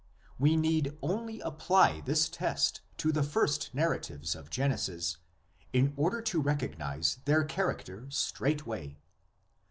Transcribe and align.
We 0.39 0.57
need 0.57 0.97
only 1.03 1.41
apply 1.41 2.01
this 2.01 2.27
test 2.27 2.81
to 2.97 3.11
the 3.11 3.21
first 3.21 3.71
narratives 3.75 4.33
of 4.33 4.49
Genesis 4.49 5.17
in 5.73 5.93
order 5.95 6.23
to 6.23 6.41
recognise 6.41 7.19
their 7.25 7.43
character 7.43 8.09
straightway. 8.09 8.97